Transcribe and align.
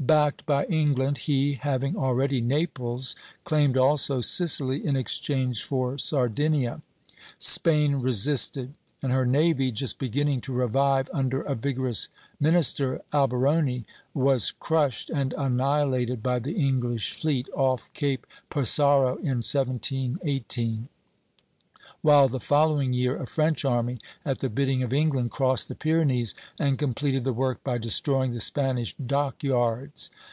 Backed 0.00 0.44
by 0.44 0.66
England, 0.66 1.16
he, 1.16 1.54
having 1.54 1.96
already 1.96 2.42
Naples, 2.42 3.16
claimed 3.44 3.78
also 3.78 4.20
Sicily 4.20 4.84
in 4.84 4.96
exchange 4.96 5.62
for 5.64 5.96
Sardinia. 5.96 6.82
Spain 7.38 7.94
resisted; 7.94 8.74
and 9.00 9.12
her 9.12 9.24
navy, 9.24 9.72
just 9.72 9.98
beginning 9.98 10.42
to 10.42 10.52
revive 10.52 11.08
under 11.14 11.40
a 11.40 11.54
vigorous 11.54 12.10
minister, 12.38 13.00
Alberoni, 13.14 13.86
was 14.12 14.50
crushed 14.50 15.08
and 15.08 15.32
annihilated 15.38 16.22
by 16.22 16.38
the 16.38 16.52
English 16.52 17.14
fleet 17.14 17.48
off 17.54 17.90
Cape 17.94 18.26
Passaro 18.50 19.16
in 19.20 19.38
1718; 19.40 20.90
while 22.00 22.28
the 22.28 22.40
following 22.40 22.92
year 22.92 23.16
a 23.16 23.26
French 23.26 23.64
army, 23.64 23.98
at 24.26 24.40
the 24.40 24.48
bidding 24.50 24.82
of 24.82 24.92
England, 24.92 25.30
crossed 25.30 25.68
the 25.68 25.74
Pyrenees 25.74 26.34
and 26.58 26.78
completed 26.78 27.24
the 27.24 27.32
work 27.32 27.64
by 27.64 27.78
destroying 27.78 28.32
the 28.34 28.40
Spanish 28.40 28.94
dock 29.06 29.42
yards. 29.42 30.10